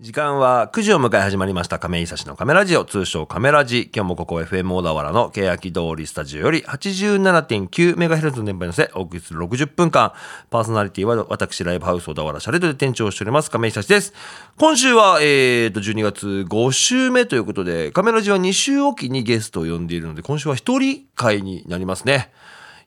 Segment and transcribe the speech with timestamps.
[0.00, 1.78] 時間は9時を迎え始まりました。
[1.78, 3.90] 亀井久志のカメラジオ通称カメラジ。
[3.94, 10.14] 今日もここ FM 小田原の欅通りスタジオより 87.9MHz の電波に乗せお送りする60分間。
[10.48, 13.50] パーソナリティは私ライブハウス小田原シャレドで店長しております。
[13.50, 14.14] 亀井久志です。
[14.56, 22.32] 今週はえーと12月5週目ということでカメラジは2週おきにゲストを呼んでいるので今週は一人会になりますね。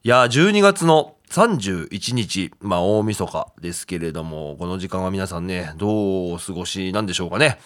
[0.04, 7.58] いや12月の31日、まあ大晦日ですけれども、この時間は皆さんね、どうお過ごしなんでしょうかね。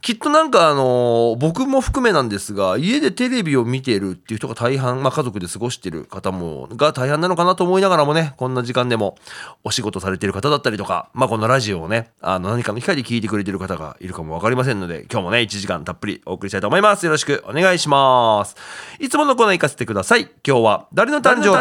[0.00, 9.16] きっとなんかあの僕も含めなんですが家でテレビを見てるっていう人が大半、まあ、家族で過ごしてる方もが大半なのかなと思いながらもねこんな時間でも
[9.64, 17.04] お仕事されてる方だったりとか、まあ、このラジオをねあの何かの機会で聞いてくれてる方がいるかも分かりませんので今日もね1時間たっぷりお送りしたいと思います。
[17.04, 18.54] よろしくお願いします。
[19.00, 20.30] いつものコーナー行かせてください。
[20.46, 21.60] 今日は誰の誕生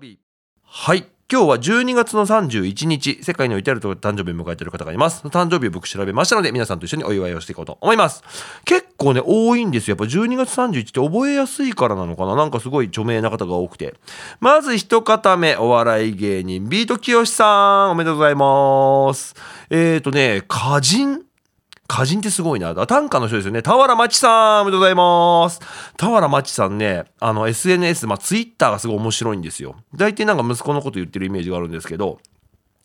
[0.00, 0.18] 日？
[0.64, 5.26] はい今日は12月の31日、世界の至るところで誕生日を迎えている方がいます。
[5.26, 8.22] 誕生日を僕調べましたので、皆さんと一緒にお祝いをしていこうと思います。
[8.64, 9.96] 結構ね、多いんですよ。
[9.98, 13.96] やっぱ12月31って覚えやすいからなのかななんかすごい著名な方が多くて。
[14.38, 19.34] まず一方目、お笑い芸人、ビートきよしさん、おめでとうございます。
[19.68, 21.25] えっ、ー、とね、歌人
[21.88, 22.74] 歌人ってすごいな。
[22.86, 23.62] 短歌の人ですよね。
[23.62, 25.60] 田原町さん、おめでとうございます。
[25.96, 29.76] 田原町さんね、あの SNS、まあツイッターがすごい面白いんですよ。
[29.94, 32.18] 大体なんか息子のこと言ってるイメージがあるんですけど、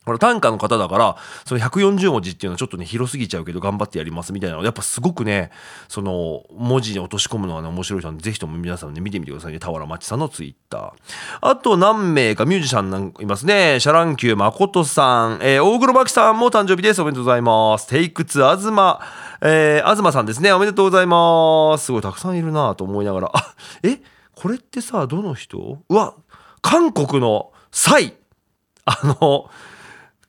[0.04, 5.50] これ短歌の方だから、その140文字っていうのはちょっとね、広すぎちゃうけど頑張ってやりますみたいなのやっぱすごくね、
[5.88, 9.60] その文字に落とし込むのはね、面白い人なんで、ぜひとも皆さんね、見てみてくださいね。
[9.60, 10.92] 田原町さんのツイッター。
[11.40, 13.78] あと何名かミュージシャンなんいますね。
[13.78, 17.00] シャ乱Qまことさん、えー、大黒摩季さんも誕生日です。
[17.00, 17.86] おめでとうございます。
[17.86, 19.00] テイク2、東、
[19.40, 20.52] えー、東さんですね。
[20.52, 21.84] おめでとうございます。
[21.84, 23.30] すごいたくさんいるなと思いながら。
[23.32, 24.00] あ、え
[24.34, 25.78] これってさ、どの人？
[25.88, 26.14] うわ、
[26.60, 28.14] 韓国のサイ。
[28.84, 29.48] あの、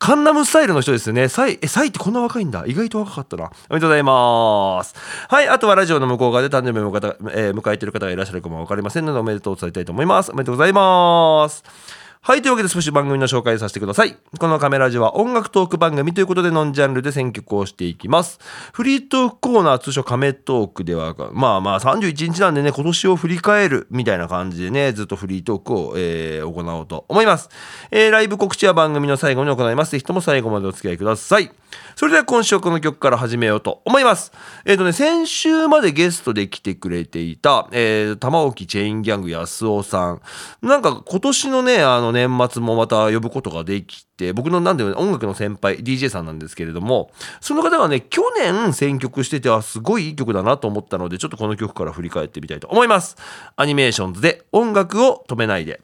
[0.04, 1.30] カンナムスタイルの人ですよね。
[1.30, 2.66] サイ、え、サイってこんな若いんだ。
[2.68, 3.46] 意外と若かったな。
[3.46, 4.94] おめでとうございます。
[5.30, 5.48] はい。
[5.48, 10.32] あとはラジオの向こう側で誕生日を迎え,、えー、迎えている方がいらっしゃるかもわかりませんので、おめでとうを伝えたいと思います。
[10.34, 12.03] おめでとうございます。
[12.26, 14.16] はい、というわけで少し番組の紹介させてください。
[14.40, 18.40] このカメラジは音楽トーク番組ということでノンジャンルで選曲をしていきます。
[18.72, 27.50] フリートークコーナー通称カメトークでは、まあまあ31日なんでね、今年を振り返るみたいな感じでね、ずっとフリートークを、えー、行おうと思います。
[27.92, 29.92] えー、ライブ告知は番組の最後に行います。
[29.92, 31.52] ぜひとも最後までお付き合いください。
[31.96, 34.32] それでは今週はこの曲から始めようと思います。
[34.66, 40.22] えっ、ー、とね、先週までゲストで来てくれていた、えー、玉置チェインギャング安尾さん。
[40.62, 53.18] なんか今年のね、あの年末もまた呼ぶことができて、僕のなんで音楽の先輩、DJ さんなんですけれども、その方がね、去年選曲してて、はすごいいい曲だなと思ったので、ちょっとこの曲から振り返ってみたいと思います。
[53.56, 55.82] アニメーションズで音楽を止めないで。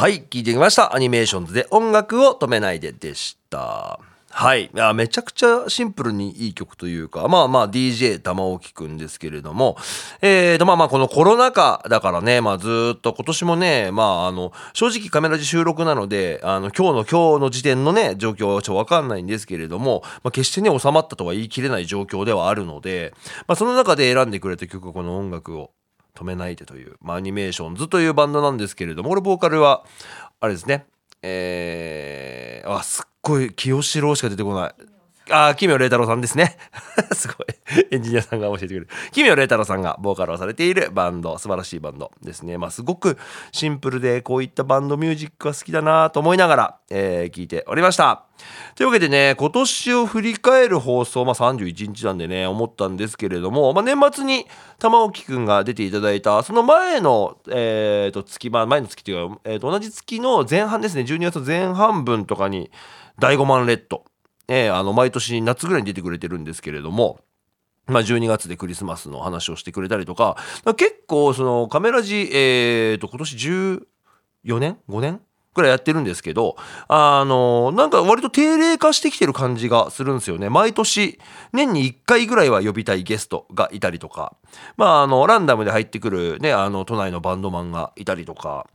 [0.00, 0.94] はい、聞いてきました。
[0.94, 4.00] アニメーションズで音楽を止めないででした。
[4.30, 4.64] はい。
[4.64, 9.76] いや、めちゃくちゃシンプルにいい曲というか、まあまあ DJ 玉置くんですけれども、
[10.22, 23.12] えーと、まあまあこのコロナ禍だからね、まあずっと今年もね、まああの、正直カメラで収録なので、あの、今日の今日の時点のね、状況はちょっとわかんないんですけれども、まあ決してね、収まったとは言い切れない状況ではあるので、
[23.46, 25.72] まあその中で選んでくれた曲がこの音楽を
[26.14, 29.84] 止めないでという、まあ、アニメーションズというバンドなんですけれども、これボーカルは、
[30.40, 30.86] あれですね、
[31.22, 34.74] えー、あ、すっごい清志郎しか出てこない。
[35.30, 36.56] あ、奇妙麗太郎さんですね。
[37.14, 37.46] すごい。
[37.90, 38.88] エンジニアさんが教えてくれる。
[39.12, 42.58] 奇妙麗太郎さんがボーカルをされているバンド、素晴らしいバンドですね。
[42.58, 43.16] まあ、すごく
[43.52, 48.24] シンプルで、こういったバンドミュージックが好きだなと思いながら、えー、聞いておりました。
[48.74, 54.46] というわけでね、今年を振り返る放送、まあ、31日なんでね、思ったんですけれども、まあ、年末に
[54.78, 62.70] 玉置くんが出ていただいた、その前の、えー、と月、まあ、前の月っていうか、えー、と同じ月の前半ですね、12月前半分とかに、
[63.18, 64.04] 第5万レッド。
[64.50, 67.20] えー、あの毎年夏ぐらいに出てくれてるんですけれども、
[67.86, 70.36] まあ、12月でクリスマスの話をしてくれたりとか、
[70.76, 73.36] 結構そのカメラジ、えー、と今年
[74.44, 75.20] 14年 ?5 年？
[75.52, 76.56] ぐらいやってるんですけど、
[76.86, 80.48] あの、なんか割と定例化してきてる感じがするんですよね。
[80.48, 81.18] 毎年、
[81.52, 84.36] 年に1回ぐらいは呼びたいゲストがいたりとか、
[84.76, 88.68] まあ、あの、ランダムで入ってくるね、あの、都内のバンドマンがいたりとか、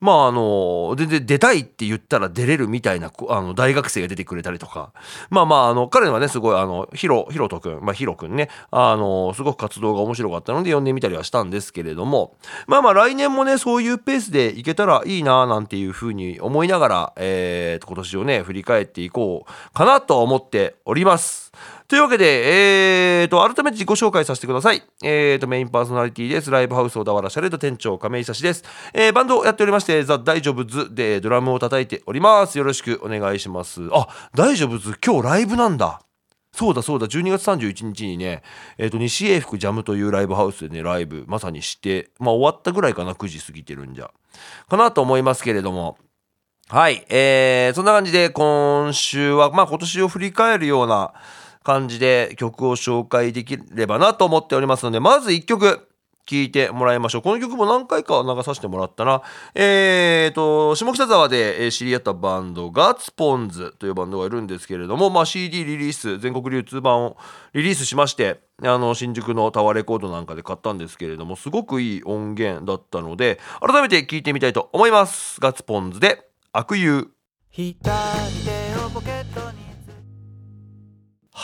[0.00, 4.92] まああの全然出たいって言ったら出れるみたいなあの大学生が出てくれたりとか。
[5.30, 8.48] まあまああの彼はねすごいあのヒロヒロト君まあヒロ君ね。
[8.70, 12.36] あのすごく活動が面白かったので呼んでみたりはしたんですけれども。
[12.66, 21.52] まあまあ来年もねそういうペースでいけたらいいななんていうふうに思いながら、えー、今年をね振り返っていこうかなと思っております。
[21.92, 24.82] というわけで、えーと、改めて自己紹介させてください。
[25.04, 26.50] えーと、メインパーソナリティです。
[26.50, 28.64] ライブハウス小田原シャレード店長亀井久志です。
[28.94, 32.56] えー、バンドをやっておりまして、ザ・大丈夫ズでドラムを叩いております。
[32.56, 33.90] よろしくお願いします。
[33.92, 36.00] あ、大丈夫ズ今日ライブなんだ。
[36.54, 38.42] そうだそうだ、12月31日にね、
[38.78, 44.10] えっ、ー、と、西英福ジャムというライブハウスでね、ライブ、まさにして、まあ終わったぐらいかな、9時過ぎてるんじゃ。
[44.66, 45.98] かなと思いますけれども、
[46.68, 51.12] はい、えー、そんな感じで今週は、まあ今年を振り返るような
[51.62, 55.88] 感じで曲を紹介できればなと思っておりますので、まず1曲、
[56.24, 57.22] 聴いてもらいましょう。
[57.22, 59.22] この曲も何回か流させてもらったな。
[59.54, 67.16] えーと、下北沢で知り合ったバンド、ガッツポンズというバンドがいるんですけれども、まあ、CD リリース、全国流通版を
[67.52, 75.40] リリースしまして、あの、新宿のタワーレコードなんかで買ったんですけれども、すごくいい音源だったので、改めて聴いてみたいと思います。
[75.40, 77.08] ガッツポンズで、悪友。
[77.50, 77.90] 左手
[78.86, 79.41] をポケット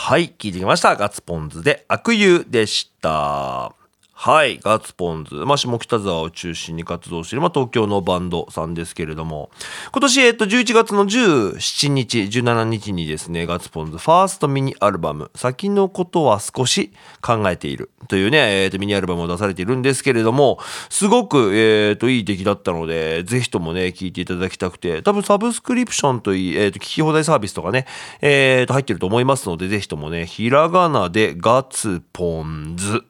[0.09, 0.95] はい、聞いてきました。
[0.95, 3.78] ガッツポンズで悪友でした。
[4.21, 9.49] はい、ガッツポンズ、まあ、下北沢を中心に活動している、まあ、東京のバンドさんですけれども、
[9.93, 27.85] 今年、えっと、11月の17日、17日にですね、ガッツポンズファーストミニアルバム、先のことは少し考えているというね、えっと、ミニアルバムを出されているんですけれども、すごく、えっと、いい出来だったので、ぜひともね、聴いていただきたくて、多分サブスクリプションといい、えっと、聞き放題サービスとかね、
[28.19, 33.05] えっと、入ってると思いますので、ぜひともね、ひらがなでガッツポンズ、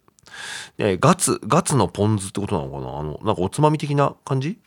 [0.79, 2.99] えー、ガツ、ガツのポン酢ってことなのかな？
[2.99, 4.57] あの、なんかおつまみ的な感じ？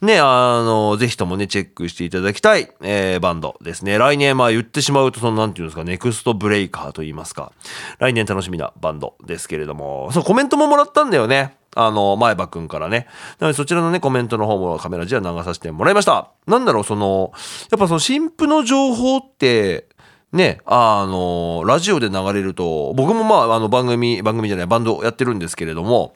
[0.00, 3.98] ね、あの、ぜひともね、チェックしていただきたい、えー、バンドですね。
[3.98, 7.52] 来年、まあ言ってしまうと、その、なんていうんですか、ネクストブレイカーと言いますか。
[7.98, 11.56] 来年楽しみなバンドですけれども、そう、コメントももらったんだよね。
[11.74, 13.06] あの、前歯くんからね。
[13.40, 16.30] なので、そちらのね、コメントの方もカメラじゃ流させてもらいました。
[16.46, 17.32] なんだろう、その、
[17.70, 19.88] やっぱその、新婦の情報って、
[20.32, 26.14] ね、あの、ラジオで流れると、僕もまあ、あの、番組、番組じゃない、バンドやってるんですけれども、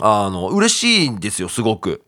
[0.00, 2.02] あの、嬉しいんですよ、すごく。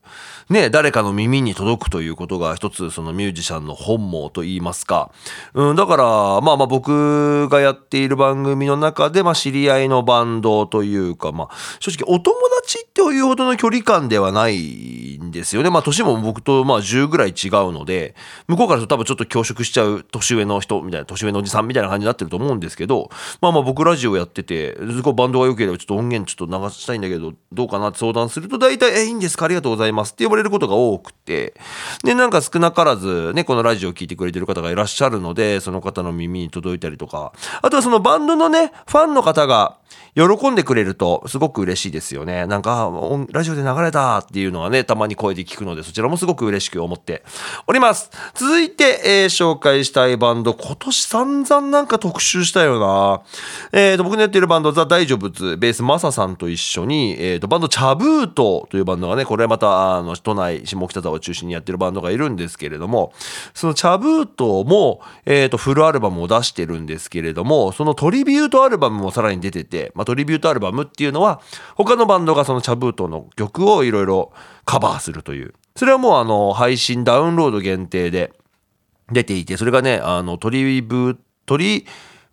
[0.51, 5.11] ね、誰かの耳に届くということが一つそのミュージシャンの本望と言いますか。
[5.53, 6.05] うん、だから、
[6.41, 15.71] まあまあ僕がやっている番組の中で、まあ知り合いのバンドというか、まあ正直お友達っていうほどの距離感ではないですよね。
[15.71, 18.15] まあ年も僕とまあ10ぐらい違うので、
[18.47, 23.11] 向こうからすると多分ちょっと恐縮しちゃう年上の人みたいな、年上のおじさんみたいな感じになってると思うんですけど、
[23.41, 29.47] まあまあ僕ラジオやってて、すごいバンドが良ければちょっと音源ちょっと流したいんだけど、どうかなって相談すると大体、え、いいんですか？
[29.47, 31.53] ありがとうございますって呼ばれることが多くて、
[32.03, 39.77] で、なんか少なからずね、このラジオを聴いてくれてる方がいらっしゃるので、その方の耳に届いたりとか、あとはそのバンドのね、ファンの方が
[40.15, 42.47] 喜んでくれるとすごく嬉しいですよね。
[42.47, 42.91] なんか、
[43.31, 47.23] ラジオで流れたっていうのはね、たまに声で聞くので、そちらもすごく嬉しく思って
[47.67, 48.11] おります。
[48.35, 53.21] 続いて、えー、紹介したいバンド、今年散々なんか特集したよな。
[53.73, 63.13] えっ、ー、と、僕のやってるバンド、ザ・大丈夫ベース、マサさんと一緒に、えっ、ー、と、バンド、チャブートというバンドがね、これまた、あの、都内、下北沢を中心にやってるバンドがいるんですけれども、
[63.55, 71.41] そのチャブートも、えっ、と、フルアルバムを出してるんですけれども、そのトリビュートアルバムもさらに出てて、まあ、トリビュートアルバムっていうのは、
[71.77, 74.33] 他のバンドがそのチャブートの曲をいろいろ
[74.65, 75.55] カバーするという。
[75.77, 78.33] それはもうあの、配信ダウンロード限定で
[79.13, 81.17] 出ていて、それがね、あの、トリブー、
[81.47, 81.87] トリ、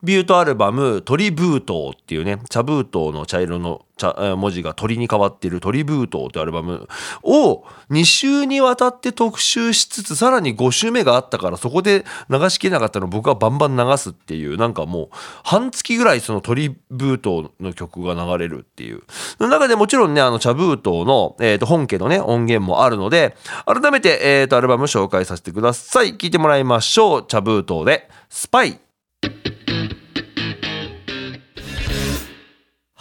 [0.05, 6.87] ビュートアルバム、トリブートっていうね、茶封筒の茶色の茶文字が鳥に変わっているトリブートってアルバム
[7.23, 15.09] を2週にわたって特集しつつ、さらに5週目があったからそこで流しきれなかったのを僕はバンバン流すっていう、なんかもう
[15.43, 19.01] 半月ぐらいそのトリブートの曲が流れるっていう。
[19.39, 23.35] の中でもちろんね、あの茶封筒の、えー、と本家のね、音源もあるので、
[23.65, 26.17] 改めて、えー、とアルバム紹介させてください。
[26.17, 27.25] 聴いてもらいましょう。
[27.25, 28.84] 茶封筒でスパイ。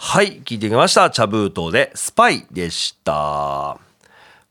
[0.07, 1.09] はい、聞いてきました。
[1.09, 3.84] 茶封筒でスパイでした。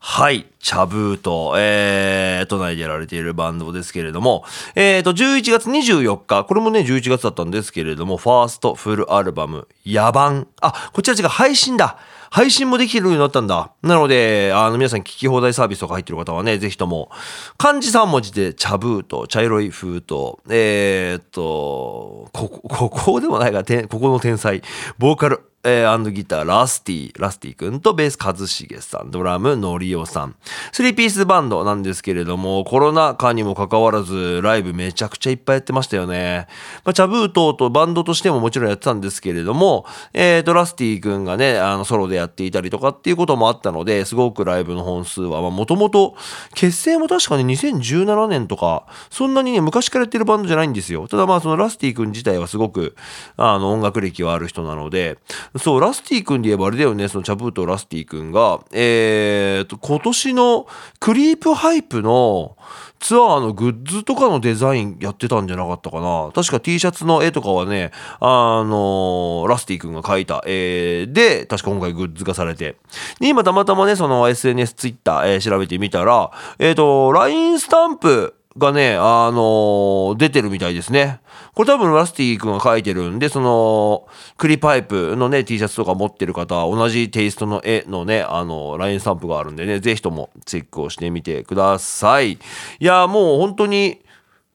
[0.07, 4.45] はい、茶封筒、えー、都内でやられているバンドですけれども、
[4.75, 10.45] えーと、11月24日、これもね、11月だったんですけれども、ファーストフルアルバム、野蛮。
[10.61, 11.97] あ、こちら違う、配信だ。
[12.29, 13.71] 配信もできるようになったんだ。
[13.81, 17.09] なので、あの、皆さん聞き放題サービスとか入ってる方はね、ぜひとも、
[17.57, 24.61] 漢字3文字で茶封筒、茶色い封筒、えー、っと、ここ、ここでもないが、ここの天才、
[24.99, 30.35] ボーカル、えー、ギター、ラスティ、ラスティ君とベース、一茂さん、ドラム、のりおさん。
[30.71, 36.45] スリーピースバンドなんですけれども、コロナ禍にもかかわらず、ライブめちゃくちゃいっぱいやってましたよね。
[36.83, 46.15] まあ、チャブートとバンドとしてももちろんやってたんですけれども、えーと、ラスティ君がね、あの、ソロでやっていたりとかっていうこともあったので、すごくライブの本数は、もともと、
[46.53, 51.07] 結成も確かに2017年とか、そんなにね、昔からやってるバンドじゃないんですよ。
[51.07, 52.95] ただまあ、そのラスティ君自体はすごく、
[53.35, 55.17] あの、音楽歴はある人なので、
[55.57, 60.67] そう、ラスティ君で言えばあれだよね、そのチャブートラスティ君が、えーと、今年の
[60.99, 62.57] クリープハイプの、
[62.99, 66.31] ツアーのグッズとかのデザインやってたんじゃなかったかな。
[66.33, 72.77] 確か T シャツの絵とかはね、あのラスティ君が描いた絵で、確か今回グッズ化されて。
[73.19, 81.19] で、今たまたまね、その SNS、Twitter、えー、調べてみたら、えっ、ー、と、LINE スタンプがね、あのー、出てるみたいですね。
[81.53, 84.07] これ多分ラスティ君が書いてるんで、その、
[84.37, 92.33] クリープハイプのね、T シャツとか持ってる方、同じテイストの絵のね、あの、ラインスタンプがあるんでね、ぜひともチェックをしてみてください。
[92.33, 92.39] い
[92.79, 93.99] や、もう本当に、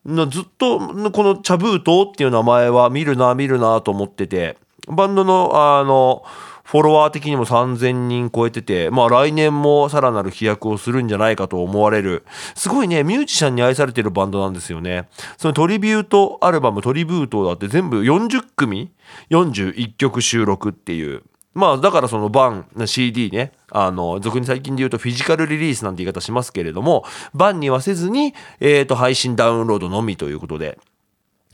[0.06, 4.56] ずっとこのチャブートっていう名前は見るな、見るなと思ってて、
[4.88, 6.22] バンドの、あの、
[6.70, 12.24] フォロワー的にも3000人超えてて、まあ来年もさらなる飛躍をするんじゃないかと思われる、
[12.54, 15.08] すごいね、ミュージシャンに愛されてるバンドなんですよね。
[15.36, 18.92] そのトリビュートアルバム、トリブートだって全部40組
[19.30, 21.24] ?41 曲収録っていう。
[21.54, 30.78] まあだからそのバン、CD ね、あの、俗に最近で言うとフィジカルリリースなんて言い方しますけれども、バンにはせずに、えっ、ー、と、配信ダウンロードのみということで、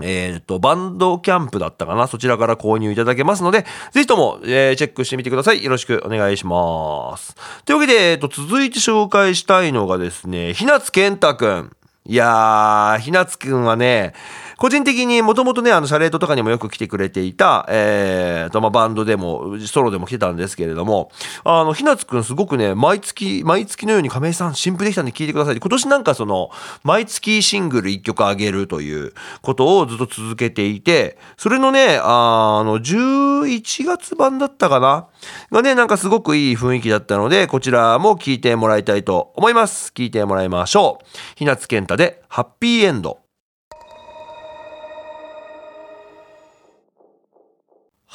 [0.02, 5.64] えっ、ー、と、バンドキャンプだったかなそちらから購入いただけますので、ぜひとも、えー、チェックしてみてください。
[5.64, 7.34] よろしくお願いします。
[7.64, 11.76] というわけで、えっ、ー、と、続いて紹介したいのがですね、ひなつけんたくん。
[12.08, 14.14] いやー、ひなつくんはね、
[14.58, 21.10] 個人的にもともとね、あの、シャレートとかにもよく来てくれていた、えーと、まあ、バンドでも、ソロでも来てたんですけれども、
[21.44, 25.60] あの、ひなつくんすごくね、毎月、毎月のように亀井さん、新譜できたんで聞いてください。
[25.60, 26.50] 今年なんかその、
[26.84, 35.06] 毎月シングル1曲あげるということをずっと続けていて、それのね、あの、11月版だったかな？
[35.52, 39.92] がね、なんかすごくいい雰囲気だったので、こちらも聞いてもらいたいと思います。
[39.94, 41.06] 聞いてもらいましょう。
[41.36, 43.25] ひなつけんたで、ハッピーエンド。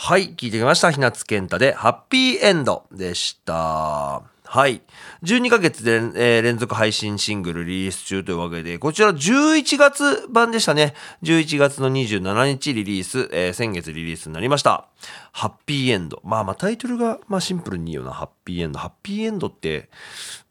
[0.03, 0.89] はい、聞いてきました。
[0.89, 4.24] ひなつけんたで、ハッピーエンドでした。
[4.43, 4.81] はい。
[5.22, 10.96] 12ヶ月で、えー、連続配信シングルリリース中というわけで、こちら11月版でしたね。
[11.22, 14.88] 11月の27日リリース、えー、先月リリースになりました。
[15.34, 16.20] ハッピーエンド。
[16.25, 18.12] まあまあタイトルが、まあシンプルにいいよな。
[18.12, 18.79] ハッピーエンド。
[18.79, 19.91] ハッピーエンドって、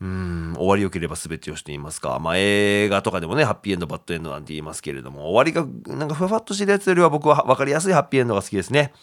[0.00, 2.20] うん、終わり良ければ全てをしていますか。
[2.20, 8.94] まあ映画とかでもね、ハッピーエンド、バッドエンドなんて言いますけれども、終わりがなんかふわふわっとしてるやつよりは僕は分かりやすいハッピーエンドが好きですね。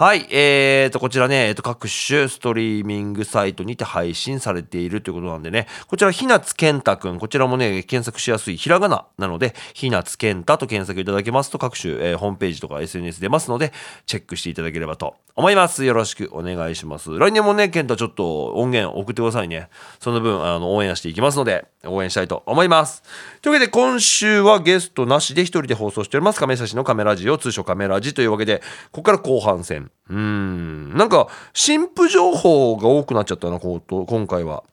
[0.00, 13.74] はい、えーと、こちらね、えーと、各種ストリーミングサイトにて配信されているということなんでね、こちら、ひなつけんたくん、こちらもね、検索しやすいひらがななので、ひなつけんたと検索いただけますと、各種、えー、ホームページとか SNS 出ますので、
[14.06, 15.84] チェックしていただければと思います。
[15.84, 17.10] よろしくお願いします。
[17.18, 19.68] 来年もね、ケンタちょっと音源送ってくださいね。
[19.98, 23.02] その分、あの、応援していきますので、応援したいと思います。
[23.42, 26.40] というわけで、今週はゲストなしで一人で放送しております。
[26.40, 29.89] 亀差のカメラジオ、通称カメラジというわけで、ここから後半戦。
[30.08, 34.64] なんか、新婦情報が多くなっちゃったな、今回は。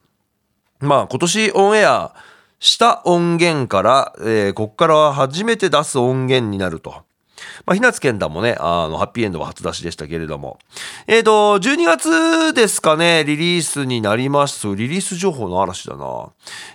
[0.79, 2.15] まあ、今年オンエア
[2.59, 7.07] した音源から、えー、ここからは初めて出す音源になると。
[7.65, 10.57] まあ、ひなつけんだもね、あの、ハッピーエンドは初出しでしたけれども。
[11.05, 14.73] えっ、ー、と、12月ですかね、リリースになりました。
[14.73, 16.29] リリース情報の嵐だな。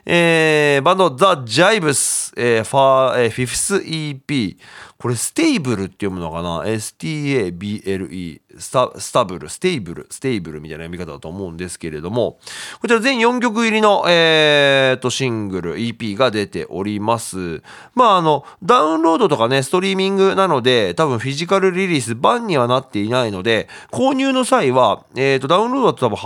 [0.07, 4.57] えー、バンド、ザ・ジャイブス、えー、ファー、えー、フィフス EP。
[5.02, 8.40] これ、ステイブルって読むのかな ?STABLE。
[8.56, 12.38] スタ、スタブル、ステイブル、ステイブルみたいな読み方だと思うんですけれども、
[12.80, 17.62] こちら全4曲入りの、えー、と、シングル、EP が出ております。
[17.97, 26.16] まあ、あの、ダウンロードとかね、ストリーミングなので、多分フィジカルリリース版にはなっていないので、購入の際は、えー、と、ダウンロードだと多分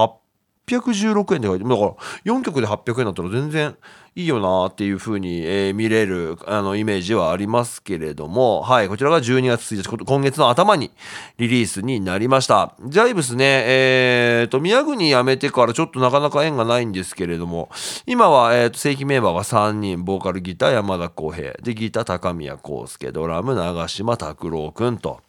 [0.66, 1.94] 816円で書いて、だから
[2.24, 3.76] 4曲で800円だったら全然、
[4.16, 10.90] いいよなっていう風に、えー、見れるあのイメージはありますけれども、はい、こちらが12月1日、今月の頭に
[11.36, 12.74] リリースになりました。
[12.86, 17.68] ジャイブスね、えー、と、宮国辞めてからちょっとなかなか縁がないんですけれども、
[18.06, 25.20] 今は、えー、と、正規メンバーが3人、ボーカルギター山田浩平、で、ギター高宮康介、ドラム長島拓郎くんと。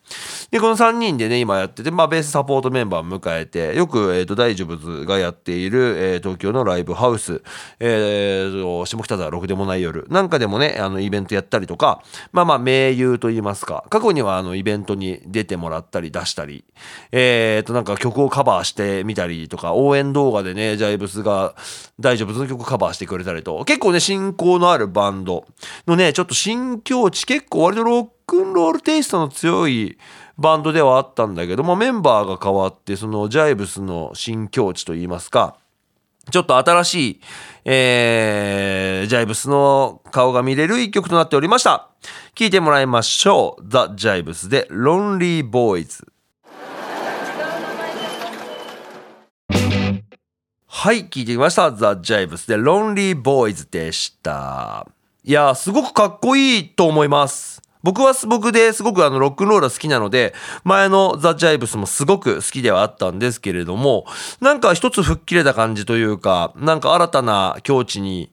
[0.52, 7.42] で、この3人でね、今やってて、まあ、ベースサポートメンバーを迎えて、よく、えっ、ー、と、大丈夫ズがやっている、えー、東京のライブハウス、
[7.80, 12.02] えー、下北沢ろくでもない夜なんかでもね、あの、イベントやったりとか、
[12.32, 16.64] まあまあ、盟友と言いますか、過去にはあの、イベントに出てもらったり出したり、
[17.12, 21.56] えっ、と、なんか曲をカバーしてみたりとか、応援動画でね、ジャイブスが
[22.00, 25.46] 大丈夫ズの曲カバーしてくれたりと、結構ね、親交のあるバンド
[25.88, 29.98] のね、ちょっと新境地、結構割とロッククンロールテイストの強い
[30.38, 35.58] バンドではあったんだけども、メンバーが変わって、そのジャイブスの新境地といいますか、
[36.30, 37.22] ちょっと新しい、
[37.64, 41.88] えー、ジャイブスの顔が見れる一曲となっておりました。
[42.36, 43.64] 聴いてもらいましょう。
[43.66, 46.06] ザ・ジャイブスで Lonely Boys。
[50.68, 51.72] はい、聞いてきました。
[51.72, 54.86] ザ・ジャイブスで Lonely Boys でした。
[55.24, 57.62] いやすごくかっこいいと思います。
[57.88, 60.34] 僕は僕ですごくあのロックンローラー好きなので、
[60.66, 64.06] 前のザ・ジャイブスもすごく好きではあったんですけれども、
[64.42, 68.30] なんか一つ吹っ切れた感じというか、なんか新たな境地に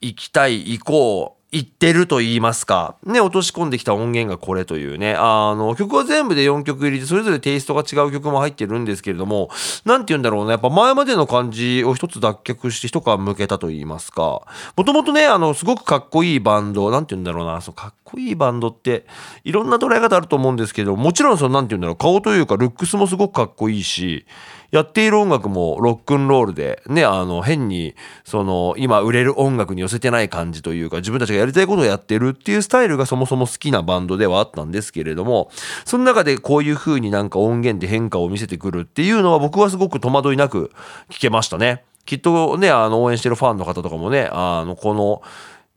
[0.00, 9.50] 行きたい、行こう、言ってると言いますか、ね、落とし込んできた音源がこれというね、あの、曲は全部で4曲入りで、それぞれテイストが違う曲も入ってるんですけれども、
[9.84, 14.42] なんて言うんだろうね、やっぱ前までの感じを一つ脱却して一皮向けたと言いますか、
[14.76, 19.04] もともとね、あの、すごくかっこいいバンド、なんて言うんだろうな、そう、かっこいいバンドって、
[19.42, 24.24] いろんな捉え方あると思うんですけど、もちろんその、なんて言うんだろう、顔というか、ルックスもすごくかっこいいし、
[24.70, 35.50] やっている音楽もロックンロールで、ね、あの、変に、その、今売れる音楽に寄せてない感じというか、自分たちがやりたいことをやってるっていうスタイルがそもそも好きなバンドではあったんですけれども、
[35.84, 40.70] その中でこういう風になんか音源で変化を見せてくるっていうのは僕はすごく戸惑いなく
[41.10, 41.84] 聞けましたね。
[42.06, 45.22] きっとね、あの、応援してるファンの方とかもね、あの、この、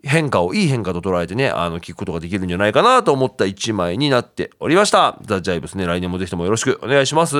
[0.04, 5.18] 変化をいい変化と捉えてね、あの、聞くことができるんじゃないかなと思った一枚になっておりました。
[5.22, 7.34] ザ・ジャイブスね、来年もぜひともよろしくお願いします。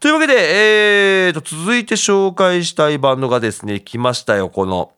[0.00, 0.34] というわけで、
[1.28, 4.90] えーと、続いて紹介したいバンドがですね、来ましたよ、この。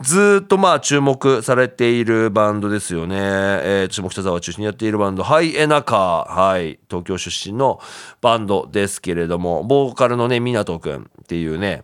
[0.00, 3.16] ずっとまあ注目されているバンドですよね。
[3.18, 6.34] えー、下北沢を中心にやっているバンド、ハイエナカー。
[6.34, 6.78] はい。
[6.88, 7.80] 東京出身の
[8.22, 11.82] バンドですけれども、ボーカルのね、湊くんっていうね、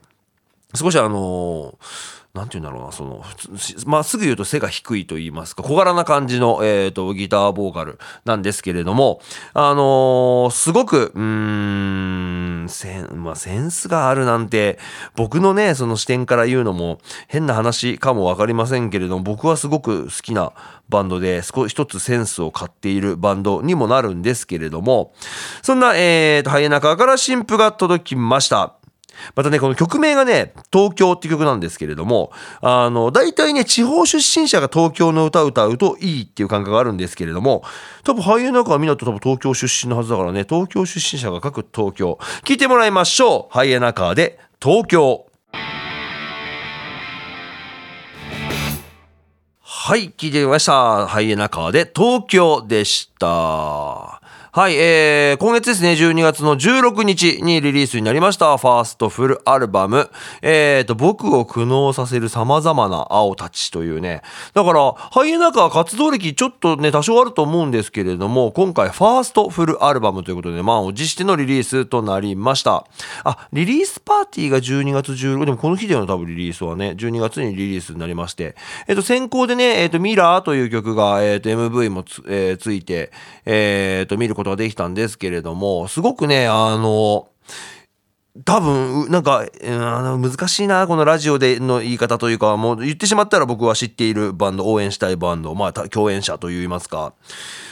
[0.74, 3.22] 少しあのーなんて言うんだろうな、その、
[3.86, 9.20] まあ、すぐ言うと背が低いと言いますか、小柄な感じの、えっ、ー、と、ギターボーカルなんですけれども、
[9.52, 14.78] あのー、すごく、うーん、セン、まあ、センスがあるなんて、
[15.14, 20.54] 僕のね、その視点から言うのも変な話かもわかりませんけれども、僕はすごく好きな
[20.88, 25.12] バンドで、少し一つセンスを買っているバンドにもなるんですけれども、
[25.60, 28.76] そんな、えーと、ハイエナカから新譜が届きました。
[29.34, 37.62] またね、この曲名がね、東京って曲なんですけれども、あの、大体ね、地方出身者が東京の歌を歌うといいっていう感覚があるんですけれども、
[38.04, 42.18] 多分俳優の中はみんなと多分東京出身のはずだからね、東京出身者が書く東京。
[42.44, 43.54] 聞いてもらいましょう。
[43.54, 45.26] ハイエナカーで東京。
[49.84, 51.08] はい、聞いてみました。
[51.08, 54.21] ハイエナカーで東京でした。
[54.54, 60.10] はい、えー、今月ですね、12月の16日にリリースになりました、ファーストフルアルバム、
[60.42, 64.20] えーと、僕を苦悩させる様々な青たちというね、
[64.52, 72.84] だから、ハイエナカ活動歴ちょっとね、多少あると思うんですけれども、今回、ファーストフルアルバムということで、満を持してのリリースとなりました。
[73.24, 78.54] あ、リリースパーティーが12月16、でもこの日での多分リリースはね、12月にリリースになりまして、
[78.86, 83.12] えっ、ー、と、先行でね、えっ、ー、と、ミラーという曲が、えっ、ー、と、MV もつ,、えー、ついて、
[83.46, 87.28] えっ、と、見ることことができたんですけれども、すごくね、あの、
[88.44, 97.12] 多分、なんか、難しいな、このラジオでの言い方というか、もう言ってしまったら僕は知っているバンド、応援したいバンド、まあ、共演者といいますか。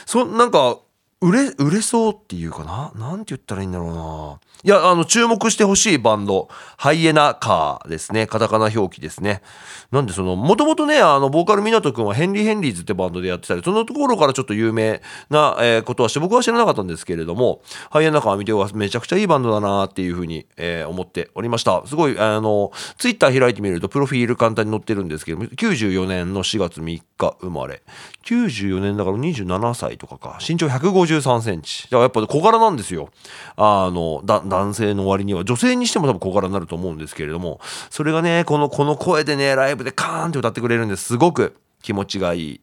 [0.04, 0.78] そ、なんか、
[1.22, 2.92] 売れ、売れそうっていうかな？
[2.94, 4.40] なんて言ったらいいんだろうな。
[4.62, 8.26] いや、あの、注目してほしいバンド、ハイエナカーですね。
[8.26, 9.42] カタカナ表記ですね。
[9.90, 21.83] なんでその、もともとね、あの、ボーカル湊くんはヘンリー・ヘンリーズってバンドでやってたり、そのところからちょっと有名な、えー、ことはして、僕は知らなかったんですけれども、ハイエナカー見てはめちゃくちゃいいバンドだなっていうふうに、えー、思っておりました。
[21.87, 27.83] すごい、あの、ツイッター開いてみると、プロフィール簡単に載ってるんですけども、94年の4月3日生まれ。
[28.26, 30.38] 94年だから27歳とかか。
[30.46, 31.85] 身長150 163センチ。
[31.85, 33.11] だからやっぱ小柄なんですよ。
[33.57, 35.44] あの、男性の割には。
[35.44, 37.61] 女性にしても多分小柄になると思うんですけれども。
[37.90, 41.16] それがねこのこの声でねライブでカーンって歌ってくれるんです。
[41.16, 42.61] ごく気持ちがいい。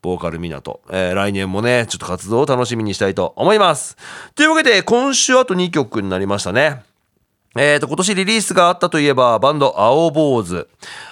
[0.00, 3.96] ボーカル湊、えー、来年もねちょっと活動を楽しみにしたいと思います。
[4.36, 6.87] というわけで今週あと2曲になりましたね。
[7.56, 10.68] えーと、今年リリースがあったといえば、バンド、青坊主。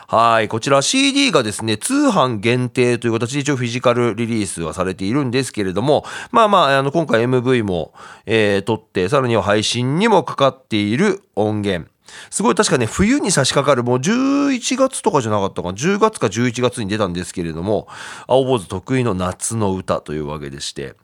[0.06, 0.48] はい。
[0.48, 7.94] こちら CD がですね、通販限定という形で一応フィジカルリリースはされているんですけれども、まあまあ、あの、今回 MV も、
[8.26, 11.90] えー、撮って、さらには配信にもかかっている音源。
[12.30, 17.88] すごい確かね、冬に差し掛かる、もう11月とかじゃなかったかな、10月か11月に出たんですけれども、
[18.26, 20.94] 青坊主得意の夏の歌というわけでして、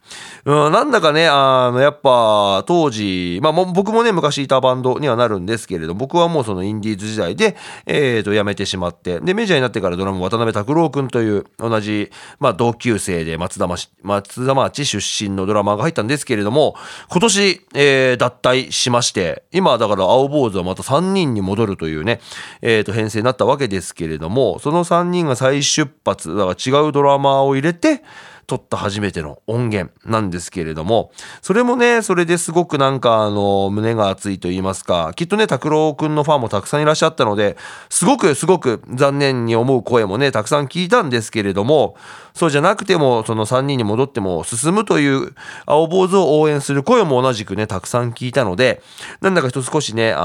[0.44, 12.10] うん、なんだかね、あの、やっぱ、当時、まあ、僕もね、昔いたバンドにはなるんですけれど、僕はもうそのインディーズ時代で、えっ、ー、と、辞めてしまって、で、メジャーになってからドラム渡辺拓郎君という、同じ、
[12.40, 16.74] まあ、同級生で松田町、松田町出身のドラマーが入ったんですけれども、
[17.10, 22.20] 今年、えー、脱退しまして、今、だから青坊主はまた3人に戻るというね、
[22.60, 28.02] え、ー、と、編成になったわけですけれども、その3人が再出発、だから違うドラマーを入れて、
[28.52, 31.10] 撮った初めての音源なんですけれども、
[31.40, 37.56] それもね、それですごくなんかあの、胸が熱いと言いますか、きっとね、拓郎くんのファンもたくさんいらっしゃったので、
[37.88, 41.96] すごくすごく残念に思う声もね、たくさん聞いたんですけれども、
[42.34, 45.34] そうじゃなくても、その3人に戻っても進むという
[45.66, 48.82] 青坊主を応援する声も同じくね、たくさん聞いたので、
[49.20, 50.20] なんだか一少しね、あ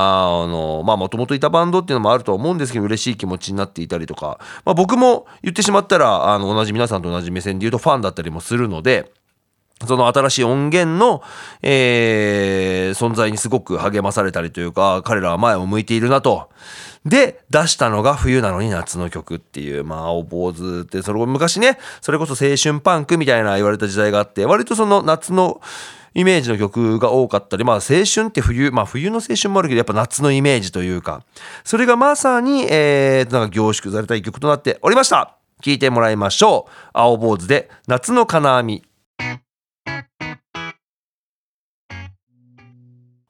[0.47, 9.11] の、まあもともといたバンドっていうのもあると思うんですけど、嬉しい気持ちになっていたりとか、まあ僕も言ってしまったら、あの、同じ皆さんと同じ目線で言うとファンだったたりもするので、
[9.85, 11.21] その新しい音源の、
[11.61, 16.49] えー、存在にすごく励まされたりというか、彼らは前を向いているなと。
[17.05, 25.61] で、出したのが冬なのに夏の曲っていう、まあ、青坊主って、それ昔ね、それこそ青春パンクみたいな言われた時代があって、割とその夏の
[26.15, 31.23] イメージの曲が多かったり、まあ、青春って冬、まあ、冬の青春もあるけど、やっぱ夏のイメージというか、
[31.63, 35.36] それがまさに、えー、なんか凝縮された一曲となっておりました。
[35.61, 36.71] 聴いてもらいましょう。
[36.93, 38.83] 青坊主で夏の金網。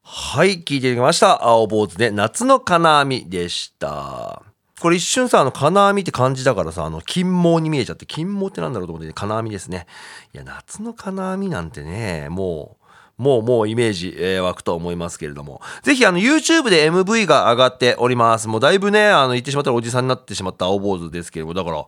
[0.04, 1.44] はい、聞いてきました。
[1.44, 4.44] 青坊主で夏の金網でした。
[4.80, 9.88] これ一瞬さ、あの、金網って感じだからさ、あの、金毛に見えちゃって、金毛ってなんだろうと思って、金網ですね。
[10.34, 12.77] いや、夏の金網なんてね、もう、
[13.18, 15.60] もうもうイメージ、えー、湧くと思いますけれども。
[15.82, 18.48] ぜひあの YouTube で MV が上がっております。
[18.48, 21.86] もうだいぶね、あの言ってしまったらおじさんになってしまった青坊主ですけれども、だから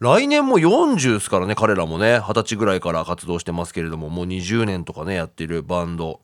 [0.00, 6.20] 来年も40ですからね、彼らもね、20歳ぐらいから活動してますけれども、もう20年とかね、やってるバンド。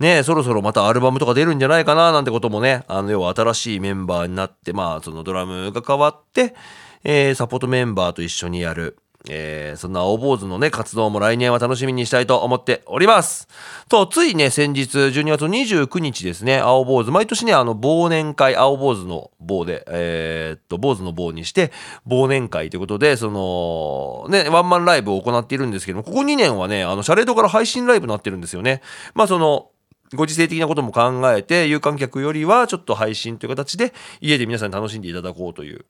[0.00, 6.56] ね、そろそろまたアルバムとか出るんじゃないかななんてこともね、あの要は新しいメンバーになって、まあそのドラムが変わって、
[7.04, 8.98] えー、サポートメンバーと一緒にやる。
[9.28, 13.48] えー、そんな青坊主のね、活動も来年は楽しみにしたいと思っております。
[13.88, 21.70] と、ついね、先日、12月29日ですね、青坊主、毎年ね、あの、忘年会、青坊主の棒で、えー、っと、坊主の棒にして、
[22.06, 28.82] 忘年会ということで、その、ね、ワンマンライブを行っているんですけども、ここ2年はね、あの、シャレードから配信ライブになってるんですよね。
[29.14, 29.68] まあ、その、
[30.14, 35.86] ご時世的なことも考えて、有観客よりはちょっと配信という形で、家で皆さんに楽しんでいただこうという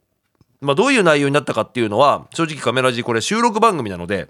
[0.63, 4.29] まあ、どういう内容になったかっていうのは、正直カメラジこれ収録番組なので、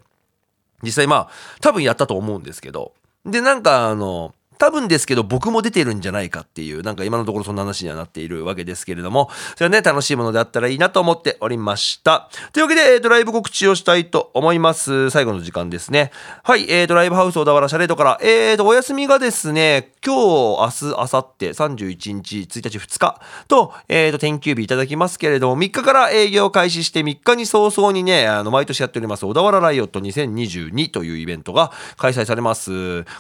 [0.83, 1.29] 実際まあ、
[1.61, 2.93] 多分やったと思うんですけど、
[3.25, 12.31] で、なんかあの、多分ですけど僕も出てるんじゃないかっていう、なんか今のところそんな話にはなっているわけですけれども、それはね、楽しいものであったらいいなと思っておりました。
[12.53, 15.11] というわけで、えー、と、ライブ告知をしたいと思います。
[15.11, 16.13] 最後の時間ですね。
[16.45, 32.71] はい、えーと、ライブハウス小田原シャレードから、えーと、お休みがですね、今日、明日、明後日、31日、1日、2日と、えーと、天休日いただきますけれども、3日から営業開始して3日に早々にね、あの、毎年やっております、小田原ライオット2022というイベントが開催されます。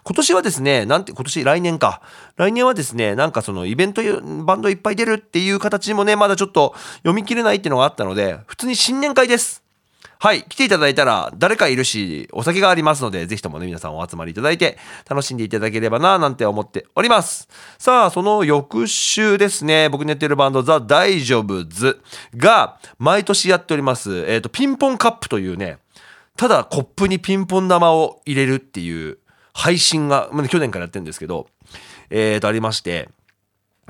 [0.04, 2.02] 今年はですね、なんて、今年年、来年か。
[2.36, 4.02] 来年はですね、なんかそのイベント、
[4.44, 9.62] バンドいっぱい出るっていう形もね、まだちょっと読み切れないっていうのがあったので、普通に新年会です。
[10.22, 10.44] はい。
[10.44, 14.78] 来ていただいたら誰かいるし、お酒がありますので、ぜひともね、皆さんお集まりいただいて、
[15.10, 17.48] 楽しんでいただければな、なんて思っております。
[17.76, 22.00] さあ、その翌週ですね、僕寝てるバンド、ザ・大丈夫ズ
[22.36, 25.78] が、毎年やっております、えっ、ー、と、ピンポンカップというね、
[26.36, 29.18] ただコップにピンポン玉を入れるっていう
[29.52, 31.46] 配信が、まあ、去年からやってるんですけど、
[32.10, 33.08] えーと、ありまして、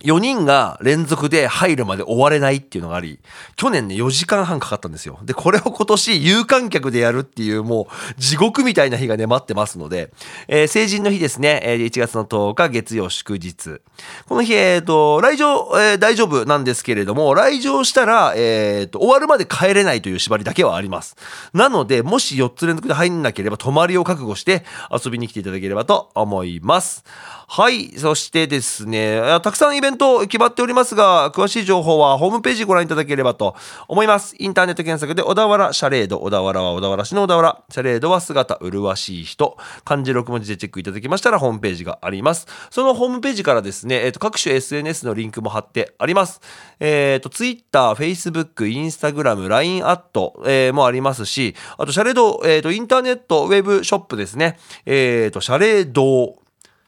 [0.01, 3.21] 4人が連続で入るまで終われないっていうのがあり、
[3.57, 5.19] 去年ね、4時間半かかったんですよ。
[5.23, 10.11] で、これを今年有観客でやるっていうもう地獄みたいな日がね、待ってますので、
[10.49, 13.81] えー、成人の日ですね、えー、1月の10日月曜祝日。
[14.27, 21.17] この日、えっ、ー、と、来場、えー、大丈夫なんですけれども、来場したら、えっ、と、終わるまで帰れないという縛りだけはあります。
[21.53, 27.05] なので、もし4つ連続で入んなければ、泊まりを覚悟して遊びに来ていただければと思います。
[27.49, 27.99] はい。
[27.99, 33.57] そしてですね、たくさんイベント決まっておりますが、詳しい情報はホームページご覧いただければと
[33.89, 34.35] 思います。
[34.39, 42.47] インターネット検索で小田原シャレード、小田原は小田原市の小田原、シャレードは姿麗しい人、漢字6文字でチェックいただきましたらホームページがあります。
[42.71, 46.41] そのホームページからですね、えー、と各種 SNS のリンクも貼ってあります。
[46.81, 54.59] えっ、ー、と、Twitter、Facebook、Instagram、LINE アット、えー、もありますし、あとシャレード、えっ、ー、と、インターネット、ウェブショップですね。
[54.87, 56.42] えっ、ー、と、シャレード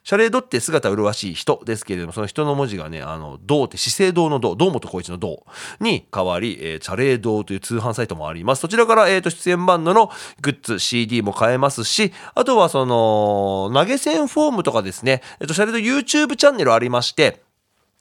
[0.05, 5.47] シャレードって姿麗しい人ですけれども、その人の文字がね、あの、銅って資生堂の銅、堂本光一の銅
[5.81, 8.61] に変わり、えー、チャレードという通販サイトもあります。
[8.61, 10.11] そちらから、えっ、ー、と、出演バンドの
[10.43, 17.43] グッズ、CD も買えますし、あとはその、投げ銭フォームとかですね、えっ、ー、と、シャレード YouTube チャンネルありまして、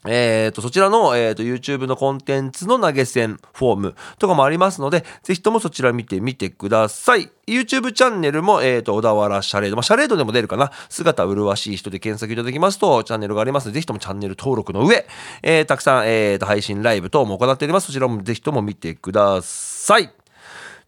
[0.06, 7.32] えっ、ー、と、そちらの、えっ、ー、と、YouTube のコンテンツの投げ銭フォームとかもありますので、ぜひともそちら見てみてください。
[7.48, 9.76] YouTube チャンネルも、えっ、ー、と、小田原シャレード。
[9.76, 10.72] まあ、シャレードでも出るかな。
[10.90, 15.06] 姿麗しい人で検索いただきますと、チャンネルがありますので、ぜひともチャンネル登録の上、
[15.42, 17.88] えー、たくさん、えっ、と、配信ライブ等も行っております。
[17.88, 20.14] そちらもぜひとも見てください。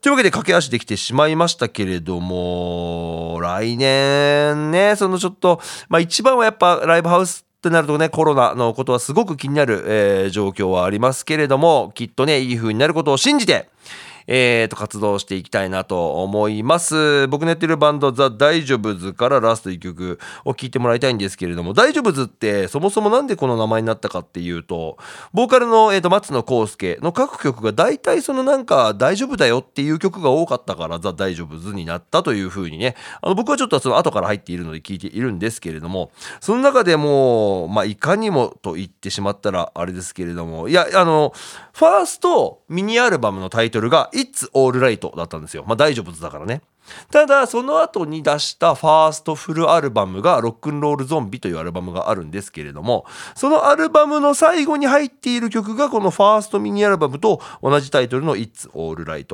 [0.01, 13.69] というわけで駆け足できてしまいましたけれども、来年ね、そのちょっと、まあ一番はやっぱライブハウスってなるとね、コロナのことはすごく気になる、えー、状況はありますけれども、きっとね、いい風になることを信じて、
[14.27, 17.27] えー、と、活動していきたいなと思います。
[17.27, 24.97] 僕のやってるバンド、ザ・大丈夫ズからラスト1曲を聴いてもらいたいんですけれども、大丈夫ズってそもそもなんでこの名前になったかっていうと、
[25.33, 41.33] ボーカルの、えー、と松野康介の各曲が大体そのなんか大丈夫だよっていう曲が多かったから、ザ・大丈夫ズになったというふうにね、あの僕はちょっとその後から入っているので聞いているんですけれども、その中でも、まあ、いかにもと言ってしまったらあれですけれども、いや、あの、
[41.75, 45.65] ファーストミニアルバムのタイトルが It's All Right だったんですよ。
[45.67, 46.61] まあ大丈夫だからね。
[47.11, 59.25] ただその後に出したファーストフルアルバムがロックンロールゾンビというアルバムがあるんですけれどもそのアルバムの最後に入っている曲がこのファーストミニアルバムと同じタイトルの It's All Right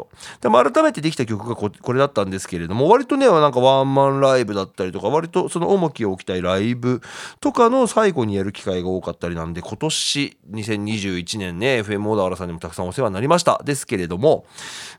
[0.41, 7.01] でも改めてできた曲がこれだったんですけれども割とねなんかワンマンライブだったりとか割とその重きを置きたいライブ
[7.39, 13.61] とかの最後にやる機会が多かったりなんで今年2021年ね FM 小田原さんにもたくさんお世話になりました。
[13.63, 14.45] ですけれども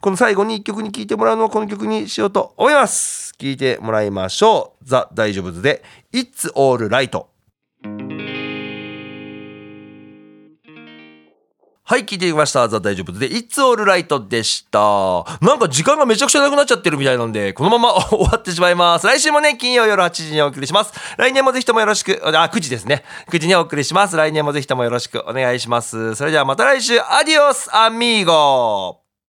[0.00, 3.34] この最後に1曲に聴いてもらうのはこの曲にしようとと思います。
[3.38, 4.84] 聞いてもらいましょう。
[4.84, 7.24] ザ・大丈夫ズで It's All Right。
[11.84, 12.66] はい、聞いてきました。
[12.68, 14.78] ザ・大丈夫で、It's All Right でした。
[15.44, 19.06] なんか時間がめちゃくちゃなくなっちゃってるみたいなんで、このまま 終わってしまいます。
[19.06, 20.92] 来週もね、金曜夜8時にお送りします。
[21.16, 23.04] 来年もぜひともよろしく、あ、9時ですね。
[23.30, 24.16] 9時にお送りします。
[24.16, 26.14] 来年もぜひともよろしくお願いします。
[26.14, 29.01] それではまた来週、アディオス、アミーゴ